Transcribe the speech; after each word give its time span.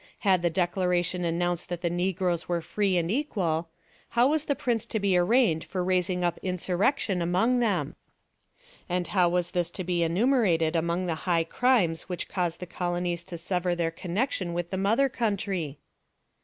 Had 0.21 0.41
the 0.41 0.49
Declaration 0.49 1.23
announced 1.23 1.69
that 1.69 1.83
the 1.83 1.89
negroes 1.91 2.49
were 2.49 2.59
free 2.59 2.97
and 2.97 3.11
equal, 3.11 3.69
how 4.09 4.29
was 4.29 4.45
the 4.45 4.55
prince 4.55 4.83
to 4.87 4.99
be 4.99 5.15
arraigned 5.15 5.63
for 5.63 5.83
raising 5.83 6.23
up 6.23 6.39
insurrection 6.41 7.21
among 7.21 7.59
them? 7.59 7.93
And 8.89 9.09
how 9.09 9.29
was 9.29 9.51
this 9.51 9.69
to 9.69 9.83
be 9.83 10.01
enumerated 10.01 10.75
among 10.75 11.05
the 11.05 11.29
high 11.29 11.43
crimes 11.43 12.09
which 12.09 12.27
caused 12.29 12.61
the 12.61 12.65
colonies 12.65 13.23
to 13.25 13.37
sever 13.37 13.75
their 13.75 13.91
connection 13.91 14.53
with 14.55 14.71
the 14.71 14.75
mother 14.77 15.07
country? 15.07 15.77